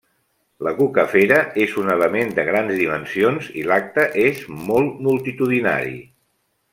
La 0.67 0.71
Cucafera 0.79 1.37
és 1.65 1.75
un 1.81 1.91
element 1.97 2.33
de 2.41 2.45
grans 2.49 2.73
dimensions 2.81 3.51
i 3.63 3.67
l'acte 3.73 4.07
és 4.25 4.41
molt 4.71 5.01
multitudinari. 5.09 5.95